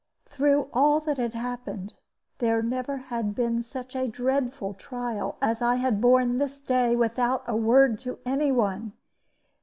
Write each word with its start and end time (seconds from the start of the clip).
Through 0.25 0.67
all 0.73 0.99
that 1.01 1.19
had 1.19 1.35
happened, 1.35 1.93
there 2.39 2.63
never 2.63 2.97
had 2.97 3.35
been 3.35 3.61
such 3.61 3.95
a 3.95 4.07
dreadful 4.07 4.73
trial 4.73 5.37
as 5.43 5.61
I 5.61 5.75
had 5.75 6.01
borne 6.01 6.39
this 6.39 6.59
day 6.63 6.95
without 6.95 7.43
a 7.45 7.55
word 7.55 7.99
to 7.99 8.17
any 8.25 8.51
one. 8.51 8.93